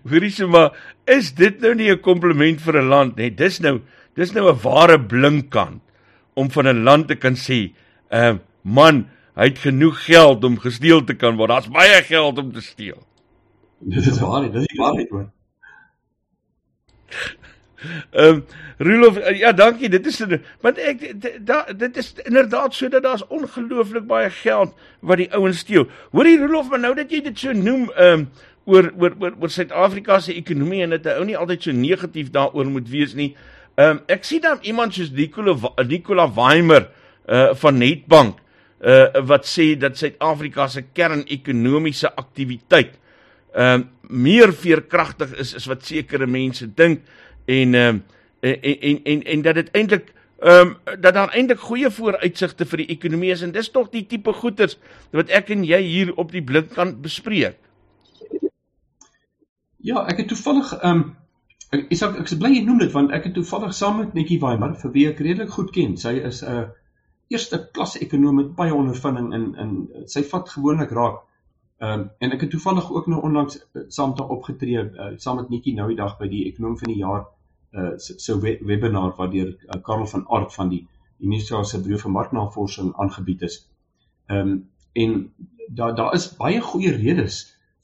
Hoorie 0.08 0.30
se 0.30 0.46
maar, 0.46 0.74
is 1.10 1.32
dit 1.34 1.58
nou 1.64 1.74
nie 1.74 1.90
'n 1.90 2.00
kompliment 2.00 2.60
vir 2.60 2.80
'n 2.82 2.88
land 2.88 3.16
nie? 3.16 3.30
Dis 3.30 3.60
nou, 3.60 3.80
dis 4.14 4.32
nou 4.32 4.50
'n 4.50 4.62
ware 4.62 4.98
blinkkant 5.00 5.82
om 6.34 6.50
van 6.50 6.68
'n 6.68 6.84
land 6.84 7.08
te 7.08 7.16
kan 7.16 7.34
sê, 7.34 7.74
"Uh 8.10 8.38
man, 8.62 9.08
hy 9.34 9.44
het 9.50 9.58
genoeg 9.58 10.04
geld 10.06 10.44
om 10.44 10.58
gesteel 10.58 11.04
te 11.04 11.14
kan 11.14 11.36
word. 11.36 11.50
Daar's 11.50 11.68
baie 11.68 12.02
geld 12.02 12.38
om 12.38 12.52
te 12.52 12.60
steel." 12.60 13.02
Dit 13.80 14.06
is 14.06 14.20
waar, 14.20 14.42
dit 14.50 14.62
is 14.62 14.78
waarheid 14.78 15.10
hoor. 15.10 15.33
Ehm 18.10 18.34
um, 18.34 18.44
Rolof 18.78 19.18
ja 19.38 19.52
dankie 19.52 19.88
dit 19.88 20.06
is 20.06 20.22
want 20.60 20.78
ek 20.78 21.04
da, 21.46 21.64
dit 21.72 21.96
is 21.96 22.12
inderdaad 22.24 22.74
so 22.74 22.88
dat 22.88 23.02
daar's 23.02 23.26
ongelooflik 23.28 24.06
baie 24.06 24.30
geld 24.30 24.74
wat 25.00 25.16
die 25.22 25.30
ouens 25.32 25.58
steel. 25.58 25.86
Hoorie 26.10 26.38
Rolof 26.38 26.68
maar 26.68 26.82
nou 26.82 26.94
dat 26.94 27.10
jy 27.10 27.22
dit 27.22 27.38
so 27.38 27.52
noem 27.52 27.90
ehm 27.94 28.26
um, 28.26 28.28
oor 28.64 28.90
oor 28.98 29.16
oor 29.20 29.34
oor 29.40 29.50
Suid-Afrika 29.50 30.18
se 30.20 30.34
ekonomie 30.34 30.82
en 30.82 30.96
dit 30.96 31.06
ou 31.12 31.24
nie 31.24 31.36
altyd 31.36 31.62
so 31.68 31.72
negatief 31.76 32.30
daaroor 32.32 32.70
moet 32.72 32.88
wees 32.90 33.14
nie. 33.14 33.34
Ehm 33.76 33.98
um, 33.98 34.02
ek 34.08 34.24
sien 34.24 34.42
dan 34.42 34.58
iemand 34.62 34.94
soos 34.94 35.12
Nicola 35.12 35.56
Nicola 35.86 36.28
Weimer 36.34 36.88
uh 37.28 37.54
van 37.54 37.78
Netbank 37.78 38.40
uh 38.84 39.22
wat 39.28 39.46
sê 39.48 39.74
dat 39.78 39.98
Suid-Afrika 39.98 40.68
se 40.68 40.84
kernekonomiese 40.92 42.14
aktiwiteit 42.14 42.98
ehm 43.54 43.80
um, 43.80 43.90
meer 44.08 44.52
veerkragtig 44.52 45.32
is 45.40 45.54
as 45.56 45.66
wat 45.70 45.84
sekere 45.86 46.26
mense 46.26 46.66
dink 46.76 47.00
en 47.44 47.74
ehm 47.74 48.02
en, 48.44 48.80
en 48.80 49.00
en 49.04 49.22
en 49.22 49.42
dat 49.42 49.54
dit 49.54 49.70
eintlik 49.70 50.12
ehm 50.38 50.68
um, 50.68 51.00
dat 51.00 51.14
daar 51.14 51.32
eintlik 51.32 51.60
goeie 51.60 51.90
vooruitsigte 51.90 52.66
vir 52.66 52.82
die 52.82 52.90
ekonomie 52.96 53.30
is 53.32 53.42
en 53.42 53.52
dis 53.52 53.70
tog 53.70 53.88
die 53.90 54.06
tipe 54.06 54.32
goeders 54.32 54.78
wat 55.12 55.30
ek 55.30 55.50
en 55.54 55.64
jy 55.64 55.80
hier 55.82 56.14
op 56.20 56.32
die 56.32 56.42
blinkkant 56.44 57.00
bespreek. 57.02 57.56
Ja, 59.84 60.06
ek 60.08 60.16
het 60.16 60.28
toevallig 60.28 60.72
ehm 60.80 60.90
um, 60.90 61.04
ek 61.70 61.92
ek 61.92 62.18
ek 62.20 62.30
is 62.30 62.38
bly 62.38 62.50
jy 62.54 62.64
noem 62.64 62.78
dit 62.84 62.92
want 62.92 63.12
ek 63.12 63.24
het 63.30 63.34
toevallig 63.34 63.74
saam 63.74 63.98
met 64.02 64.14
Netjie 64.14 64.40
Weimer 64.40 64.74
vir 64.82 64.92
wie 64.96 65.06
ek 65.08 65.20
redelik 65.20 65.54
goed 65.56 65.70
ken. 65.72 65.96
Sy 65.96 66.12
is 66.30 66.42
'n 66.42 66.52
uh, 66.52 66.64
eerste 67.28 67.68
klas 67.72 67.96
ekonom 67.96 68.36
met 68.36 68.54
baie 68.56 68.74
ondervinding 68.74 69.32
in 69.34 69.54
in 69.64 69.72
sy 70.06 70.22
vat 70.22 70.48
gewoonlik 70.48 70.90
raak. 70.90 71.22
Ehm 71.80 72.00
um, 72.00 72.10
en 72.18 72.32
ek 72.32 72.40
het 72.40 72.50
toevallig 72.50 72.90
ook 72.90 73.06
nou 73.06 73.22
onlangs 73.22 73.56
uh, 73.56 73.82
saam 73.88 74.14
te 74.14 74.28
opgetree 74.36 74.84
uh, 74.84 75.12
saam 75.16 75.36
met 75.36 75.48
Netjie 75.48 75.74
nou 75.74 75.88
die 75.88 75.96
dag 75.96 76.18
by 76.18 76.28
die 76.28 76.44
ekonom 76.52 76.78
van 76.78 76.92
die 76.92 77.00
jaar 77.00 77.24
uh 77.74 77.94
so 77.98 78.38
we 78.40 78.58
webinar 78.62 79.14
wat 79.16 79.32
deur 79.32 79.50
uh, 79.54 79.80
Karel 79.82 80.06
van 80.06 80.24
Aart 80.28 80.54
van 80.54 80.68
die 80.68 80.86
Universiteit 81.18 81.66
se 81.66 81.80
Bureau 81.80 82.00
vir 82.02 82.10
Marknavorsing 82.10 82.94
aangebied 82.94 83.42
is. 83.42 83.58
Ehm 84.26 84.48
um, 84.48 84.54
en 84.92 85.32
daar 85.68 85.94
daar 85.94 86.14
is 86.14 86.28
baie 86.36 86.60
goeie 86.60 86.92
redes 86.96 87.38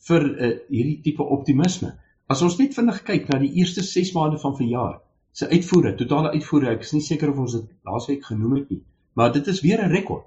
vir 0.08 0.26
uh, 0.30 0.50
hierdie 0.68 1.00
tipe 1.02 1.22
optimisme. 1.22 1.94
As 2.30 2.42
ons 2.42 2.58
net 2.58 2.74
vinnig 2.74 3.02
kyk 3.02 3.28
na 3.28 3.40
die 3.42 3.52
eerste 3.58 3.82
6 3.82 4.12
maande 4.14 4.38
van 4.38 4.54
verjaar, 4.56 5.00
se 5.32 5.48
uitvoere, 5.50 5.94
totale 5.98 6.30
uitvoere, 6.36 6.70
ek 6.76 6.86
is 6.86 6.92
nie 6.94 7.02
seker 7.02 7.32
of 7.32 7.40
ons 7.46 7.56
dit 7.58 7.72
laasweek 7.88 8.24
genoem 8.28 8.60
het 8.60 8.70
nie, 8.70 8.82
maar 9.18 9.32
dit 9.34 9.46
is 9.46 9.62
weer 9.66 9.82
'n 9.82 9.90
rekord. 9.90 10.26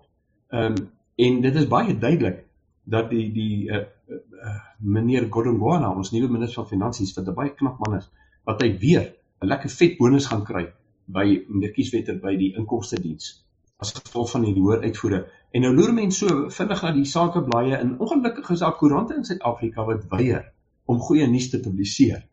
Ehm 0.51 0.75
um, 0.75 0.91
en 1.15 1.41
dit 1.41 1.55
is 1.55 1.67
baie 1.69 1.93
duidelik 1.97 2.45
dat 2.83 3.09
die 3.09 3.31
die 3.31 3.69
uh, 3.71 3.83
uh, 4.09 4.53
meneer 4.79 5.27
Godongwana, 5.29 5.91
ons 5.95 6.11
nuwe 6.11 6.27
minister 6.27 6.63
van 6.63 6.71
finansies 6.71 7.13
wat 7.15 7.27
'n 7.27 7.33
baie 7.33 7.53
knap 7.53 7.79
man 7.79 7.97
is, 7.99 8.09
wat 8.43 8.61
hy 8.61 8.77
weer 8.79 9.13
'n 9.43 9.51
lekker 9.51 9.69
vet 9.69 9.97
bonus 9.99 10.29
gaan 10.31 10.43
kry 10.47 10.65
by 11.05 11.25
meneer 11.47 11.73
Kieswetter 11.75 12.19
by 12.23 12.35
die 12.39 12.53
inkomste 12.57 12.99
diens 13.01 13.43
as 13.83 13.91
gevolg 13.97 14.29
van 14.31 14.45
hierdie 14.47 14.63
hoër 14.63 14.85
uitvoere. 14.87 15.19
En 15.51 15.65
nou 15.65 15.73
loer 15.75 15.93
mense 15.95 16.23
so 16.23 16.49
vinnig 16.57 16.83
na 16.85 16.91
die 16.95 17.07
sakeblaaie 17.09 17.79
in 17.83 17.97
ongelukkig 17.99 18.53
is 18.55 18.63
daar 18.63 18.77
koerante 18.79 19.17
in 19.19 19.25
Suid-Afrika 19.27 19.85
wat 19.89 20.05
weier 20.13 20.45
om 20.87 21.01
goeie 21.07 21.27
nuus 21.27 21.49
te 21.51 21.59
publiseer. 21.59 22.23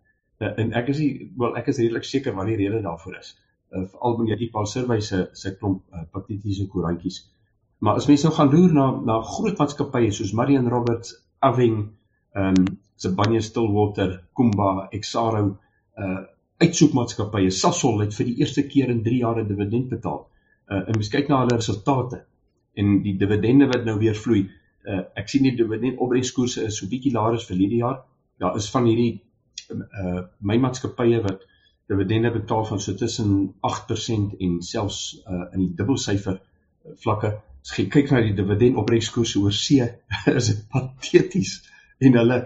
Uh, 0.41 0.53
en 0.63 0.73
ek 0.79 0.93
is 0.95 1.01
nie 1.03 1.11
wel 1.41 1.59
ek 1.61 1.73
is 1.73 1.81
redelik 1.83 2.07
seker 2.09 2.37
wat 2.39 2.49
die 2.49 2.59
rede 2.61 2.83
daarvoor 2.87 3.19
is. 3.19 3.35
Uh, 3.71 3.85
Veral 3.93 4.17
wanneer 4.21 4.41
jy 4.41 4.51
Paul 4.55 4.69
Survey 4.71 5.03
se 5.05 5.27
se 5.43 5.55
klomp 5.59 5.83
uh, 5.93 6.07
patetiese 6.15 6.69
koerantjies. 6.71 7.21
Maar 7.81 8.01
as 8.01 8.09
mense 8.09 8.29
nou 8.29 8.35
gaan 8.37 8.53
loer 8.55 8.77
na 8.77 8.87
na 9.11 9.21
groot 9.35 9.59
maatskappye 9.59 10.13
soos 10.15 10.33
Marion 10.37 10.69
Roberts, 10.69 11.17
Aving, 11.41 11.83
ehm 12.37 12.63
um, 12.63 12.79
Sibanye 13.01 13.41
Stillwater, 13.41 14.19
Kumba, 14.37 14.89
Exxaro, 14.93 15.57
uh 15.97 16.21
uitsoekmaatskappye, 16.61 17.51
Sasol 17.55 18.03
het 18.05 18.15
vir 18.17 18.29
die 18.29 18.41
eerste 18.43 18.67
keer 18.69 18.91
in 18.93 19.03
3 19.05 19.21
jaar 19.23 19.41
'n 19.41 19.49
dividend 19.49 19.89
betaal. 19.89 20.27
Uh 20.71 20.83
en 20.89 20.99
mens 20.99 21.09
kyk 21.09 21.29
na 21.29 21.41
hulle 21.43 21.57
resultate 21.57 22.25
en 22.75 23.03
die 23.03 23.17
dividende 23.19 23.67
wat 23.67 23.85
nou 23.85 23.99
weer 23.99 24.15
vloei. 24.15 24.43
Uh 24.85 25.03
ek 25.15 25.29
sien 25.29 25.43
die 25.43 25.57
dividend 25.57 25.99
opbrengskoerse 25.99 26.65
is 26.65 26.79
so 26.79 26.87
bietjie 26.87 27.13
laer 27.13 27.39
as 27.39 27.47
verlede 27.47 27.81
jaar. 27.81 28.03
Daar 28.39 28.57
is 28.57 28.71
van 28.71 28.87
hierdie 28.87 29.21
uh 29.71 30.23
my 30.41 30.57
maatskappye 30.57 31.23
wat 31.23 31.47
dividende 31.89 32.31
betaal 32.31 32.65
van 32.65 32.81
so 32.81 32.95
tussen 32.95 33.55
8% 33.61 34.37
en 34.39 34.63
selfs 34.63 35.23
uh 35.27 35.47
in 35.53 35.67
die 35.67 35.75
dubbelsyfer 35.75 36.41
vlakke. 37.05 37.35
As 37.63 37.77
jy 37.77 37.89
kyk 37.89 38.11
na 38.11 38.21
die 38.21 38.37
dividend 38.37 38.77
opbrengskoerse 38.77 39.41
oor 39.41 39.53
see, 39.53 39.85
is 40.39 40.47
dit 40.53 40.65
pateties. 40.73 41.61
En 42.01 42.17
hulle 42.17 42.39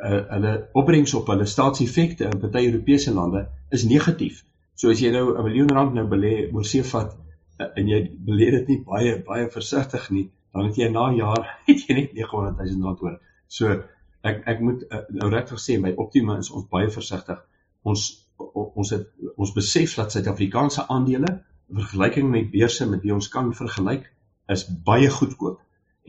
uh 0.00 0.20
hulle 0.34 0.52
opbrengs 0.72 1.14
op 1.14 1.28
hulle 1.32 1.46
staatseffekte 1.46 2.24
in 2.24 2.40
party 2.40 2.66
Europese 2.70 3.12
lande 3.14 3.46
is 3.70 3.84
negatief. 3.84 4.44
So 4.74 4.90
as 4.90 5.00
jy 5.00 5.10
nou 5.12 5.36
'n 5.36 5.44
miljoen 5.44 5.72
rand 5.76 5.94
nou 5.94 6.06
belê 6.08 6.52
oor 6.52 6.64
see 6.64 6.82
vat 6.82 7.16
en 7.58 7.88
jy 7.88 8.00
beleer 8.26 8.58
dit 8.58 8.68
nie 8.68 8.78
baie 8.84 9.16
baie 9.26 9.50
versigtig 9.50 10.10
nie, 10.10 10.30
dan 10.52 10.70
het 10.70 10.76
jy 10.76 10.88
na 10.88 11.10
jaar 11.12 11.44
het 11.68 11.84
jy 11.86 11.94
net 11.94 12.14
900 12.14 12.56
000 12.64 12.86
rand 12.86 13.02
oor. 13.02 13.20
So 13.48 13.82
ek 14.24 14.42
ek 14.46 14.60
moet 14.60 14.82
uh, 14.88 15.04
nou 15.20 15.28
regtig 15.32 15.60
sê 15.60 15.78
by 15.82 15.92
Optima 15.96 16.38
is 16.38 16.50
ons 16.50 16.68
baie 16.70 16.90
versigtig. 16.90 17.38
Ons 17.82 18.26
ons 18.40 18.90
het 18.90 19.06
ons 19.36 19.52
besef 19.52 19.94
dat 20.00 20.12
Suid-Afrikaanse 20.12 20.86
aandele 20.88 21.30
in 21.68 21.76
vergelyking 21.76 22.30
met 22.30 22.50
beurse 22.50 22.88
met 22.88 23.02
wie 23.04 23.14
ons 23.14 23.28
kan 23.28 23.52
vergelyk 23.54 24.08
is 24.48 24.64
baie 24.86 25.10
goedkoop 25.12 25.60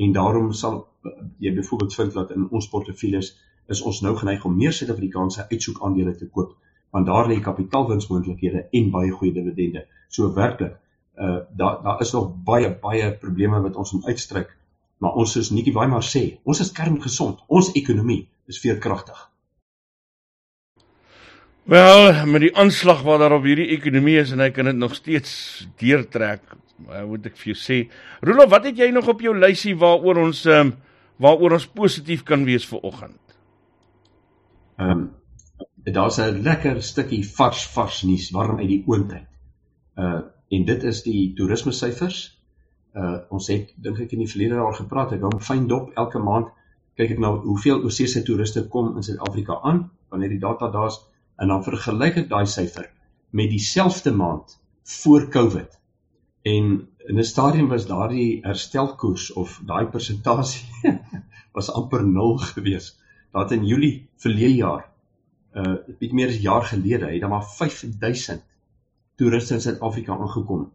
en 0.02 0.14
daarom 0.16 0.54
sal 0.54 0.78
uh, 0.80 1.12
jy 1.44 1.54
byvoorbeeld 1.60 1.96
vind 2.00 2.14
dat 2.14 2.32
in 2.36 2.48
ons 2.50 2.70
portefeuilles 2.72 3.34
is 3.72 3.82
ons 3.82 4.02
nou 4.06 4.16
geneig 4.20 4.46
om 4.46 4.58
meer 4.58 4.76
Suid-Afrikaanse 4.76 5.48
uitsoek 5.52 5.82
aandele 5.86 6.16
te 6.18 6.28
koop 6.28 6.58
want 6.92 7.08
daar 7.08 7.28
lê 7.28 7.40
kapitaalwinsmoontlikhede 7.40 8.66
en 8.72 8.90
baie 8.92 9.12
goeie 9.12 9.34
dividende. 9.34 9.86
So 10.10 10.34
werklik 10.36 10.76
uh 11.16 11.38
daar 11.58 11.82
daar 11.84 12.02
is 12.02 12.12
nog 12.12 12.32
baie 12.44 12.72
baie 12.82 13.12
probleme 13.20 13.62
wat 13.62 13.76
ons 13.76 13.92
moet 13.92 14.06
uitstryk. 14.06 14.58
Maar 15.02 15.18
ons 15.18 15.32
soos 15.32 15.50
Nikki 15.50 15.74
Weimar 15.74 16.04
sê, 16.06 16.38
ons 16.44 16.60
is 16.60 16.72
kerngesond. 16.72 17.40
Ons 17.48 17.72
ekonomie 17.74 18.28
is 18.48 18.60
veerkragtig. 18.62 19.30
Wel, 21.64 22.26
met 22.26 22.42
die 22.42 22.56
aanslag 22.58 23.02
wat 23.06 23.20
daar 23.22 23.38
op 23.38 23.46
hierdie 23.46 23.72
ekonomie 23.74 24.20
is 24.22 24.34
en 24.36 24.44
hy 24.44 24.50
kan 24.54 24.70
dit 24.70 24.78
nog 24.78 24.94
steeds 24.98 25.34
deurtrek, 25.82 26.44
uh, 26.90 27.04
moet 27.10 27.26
ek 27.30 27.38
vir 27.38 27.52
jou 27.54 27.58
sê. 27.58 27.78
Rolof, 28.26 28.50
wat 28.54 28.66
het 28.70 28.82
jy 28.82 28.90
nog 28.94 29.10
op 29.10 29.22
jou 29.22 29.34
lysie 29.38 29.76
waaroor 29.78 30.24
ons 30.26 30.46
um, 30.50 30.74
waaroor 31.22 31.58
ons 31.58 31.68
positief 31.70 32.26
kan 32.26 32.46
wees 32.46 32.66
vir 32.70 32.82
oggend? 32.86 33.20
Ehm 34.82 34.92
um, 34.92 35.10
daar's 35.98 36.18
'n 36.18 36.42
lekker 36.48 36.82
stukkie 36.84 37.24
vars 37.38 37.68
vars 37.76 38.04
nuus 38.04 38.30
warm 38.32 38.60
uit 38.60 38.68
die 38.68 38.84
oondheid. 38.88 39.28
Uh 39.96 40.22
en 40.52 40.66
dit 40.66 40.84
is 40.84 41.04
die 41.04 41.34
toerisme 41.34 41.72
syfers. 41.72 42.18
Uh 42.94 43.18
ons 43.30 43.48
het 43.48 43.74
dink 43.76 44.00
ek 44.00 44.12
in 44.12 44.20
die 44.20 44.32
verlede 44.32 44.56
daar 44.56 44.76
gepraat, 44.76 45.14
ek 45.16 45.22
hou 45.22 45.40
fyn 45.40 45.68
dop 45.68 45.92
elke 45.96 46.20
maand 46.20 46.50
kyk 47.00 47.12
ek 47.16 47.22
nou 47.24 47.36
hoeveel 47.46 47.84
oorsese 47.88 48.24
toeriste 48.28 48.68
kom 48.68 48.96
in 48.98 49.04
Suid-Afrika 49.04 49.60
aan 49.64 49.86
wanneer 50.10 50.34
die 50.34 50.42
data 50.44 50.70
daar's 50.72 51.00
en 51.42 51.54
dan 51.54 51.64
vergelyk 51.64 52.18
ek 52.24 52.30
daai 52.30 52.46
syfer 52.46 52.90
met 53.32 53.50
dieselfde 53.50 54.12
maand 54.12 54.58
voor 55.02 55.30
Covid. 55.30 55.80
En 56.44 56.88
in 57.08 57.20
'n 57.20 57.24
stadium 57.24 57.68
was 57.68 57.88
daardie 57.88 58.42
herstelkoers 58.44 59.32
of 59.34 59.62
daai 59.66 59.86
persentasie 59.86 60.68
was 61.56 61.72
amper 61.72 62.04
0 62.04 62.38
gewees. 62.38 63.01
Dat 63.32 63.52
in 63.52 63.66
Julie 63.66 64.10
verlede 64.16 64.56
jaar 64.56 64.90
uh 65.54 65.76
bietjie 66.00 66.16
meer 66.16 66.28
as 66.28 66.38
'n 66.38 66.42
jaar 66.42 66.64
gelede 66.64 67.06
het 67.12 67.22
daar 67.22 67.30
maar 67.30 67.48
5000 67.48 68.44
toeriste 69.16 69.54
in 69.54 69.62
Suid-Afrika 69.62 70.18
aangekom. 70.18 70.72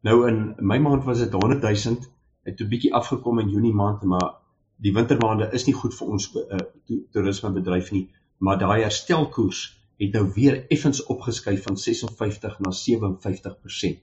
Nou 0.00 0.28
in 0.28 0.54
my 0.58 0.78
maand 0.78 1.04
was 1.04 1.18
dit 1.18 1.32
100 1.32 1.62
000, 1.62 1.96
het 2.42 2.60
'n 2.60 2.68
bietjie 2.68 2.94
afgekom 2.94 3.38
in 3.38 3.48
Junie 3.48 3.72
maand, 3.72 4.02
maar 4.02 4.34
die 4.76 4.92
wintermaande 4.92 5.50
is 5.52 5.66
nie 5.66 5.74
goed 5.74 5.94
vir 5.94 6.06
ons 6.06 6.34
uh, 6.34 6.58
toerismebedryf 7.12 7.90
nie, 7.90 8.10
maar 8.38 8.58
daai 8.58 8.82
herstelkoers 8.82 9.80
het 10.00 10.12
nou 10.12 10.30
weer 10.34 10.66
effens 10.68 11.02
opgeskuif 11.04 11.62
van 11.62 11.76
56 11.76 12.58
na 12.58 12.72
57% 12.72 13.98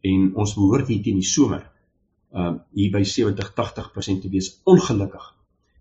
en 0.00 0.34
ons 0.34 0.54
behoort 0.54 0.88
hier 0.88 1.02
teen 1.02 1.18
die 1.18 1.26
somer 1.26 1.70
um 2.34 2.60
hier 2.74 2.90
by 2.90 3.02
70-80% 3.06 4.20
te 4.22 4.28
wees. 4.30 4.60
Ongelukkig 4.64 5.33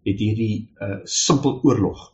het 0.04 0.20
hierdie 0.20 0.70
uh 0.82 1.00
simpel 1.04 1.60
oorlog 1.64 2.10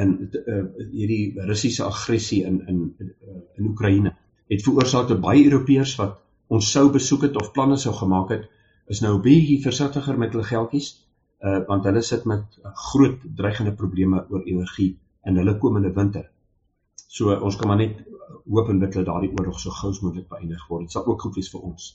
in 0.00 0.30
uh, 0.32 0.64
hierdie 0.92 1.34
Russiese 1.46 1.84
aggressie 1.84 2.44
in 2.44 2.60
in 2.66 2.80
uh, 2.98 3.36
in 3.58 3.66
Oekraïne 3.66 4.14
het 4.50 4.62
veroorsaak 4.66 5.08
dat 5.08 5.20
baie 5.22 5.44
Europeërs 5.44 5.94
wat 6.00 6.18
ons 6.50 6.70
sou 6.74 6.88
besoek 6.90 7.28
het 7.28 7.36
of 7.38 7.52
planne 7.54 7.76
sou 7.78 7.92
gemaak 7.94 8.32
het, 8.34 8.48
is 8.90 9.02
nou 9.04 9.20
bietjie 9.22 9.60
versigtiger 9.62 10.18
met 10.18 10.34
hulle 10.34 10.46
geldjies 10.48 10.90
uh 11.46 11.60
want 11.68 11.86
hulle 11.88 12.02
sit 12.04 12.26
met 12.28 12.58
groot 12.90 13.22
dreigende 13.36 13.72
probleme 13.72 14.24
oor 14.28 14.42
energie 14.44 14.90
in 15.24 15.38
hulle 15.40 15.58
komende 15.58 15.92
winter. 15.96 16.26
So 17.06 17.32
ons 17.34 17.56
kan 17.56 17.68
maar 17.68 17.80
net 17.80 18.02
hoop 18.50 18.68
en 18.68 18.78
bid 18.82 18.92
dat 18.92 19.06
daardie 19.06 19.30
oorlog 19.38 19.60
so 19.60 19.70
gou 19.70 19.90
as 19.94 20.00
moontlik 20.02 20.28
beëindig 20.28 20.66
word. 20.68 20.88
Dit 20.88 20.96
sal 20.96 21.06
ook 21.06 21.22
goed 21.22 21.38
wees 21.38 21.50
vir 21.52 21.64
ons. 21.70 21.88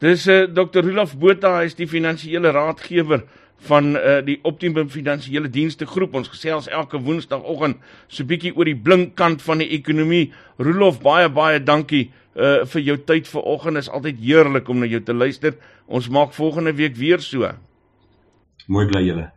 Dis 0.00 0.26
uh, 0.28 0.44
Dr. 0.48 0.84
Rolof 0.86 1.16
Botha, 1.18 1.58
hy 1.58 1.66
is 1.68 1.76
die 1.76 1.88
finansiële 1.88 2.52
raadgewer 2.56 3.26
van 3.68 3.96
uh, 3.96 4.18
die 4.24 4.38
Optimum 4.48 4.88
Finansiële 4.90 5.50
Dienste 5.52 5.86
Groep. 5.86 6.14
Ons 6.14 6.30
gesels 6.32 6.68
elke 6.68 7.00
Woensdagoggend 7.04 7.80
so 8.08 8.24
bietjie 8.24 8.54
oor 8.56 8.68
die 8.68 8.76
blink 8.76 9.16
kant 9.20 9.42
van 9.44 9.60
die 9.62 9.70
ekonomie. 9.76 10.30
Rolof, 10.58 11.00
baie 11.04 11.28
baie 11.28 11.60
dankie 11.62 12.06
uh, 12.36 12.62
vir 12.72 12.86
jou 12.86 12.96
tyd 13.08 13.28
vanoggend. 13.28 13.82
Is 13.82 13.90
altyd 13.90 14.22
heerlik 14.22 14.68
om 14.68 14.80
na 14.80 14.88
jou 14.90 15.02
te 15.04 15.16
luister. 15.16 15.58
Ons 15.86 16.08
maak 16.08 16.32
volgende 16.36 16.74
week 16.76 16.96
weer 16.96 17.20
so. 17.24 17.52
Mooi 18.70 18.86
bly 18.86 19.04
julle. 19.08 19.30